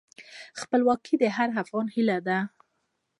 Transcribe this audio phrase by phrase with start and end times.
[0.61, 2.39] خپلواکي د هر افغان هیله ده.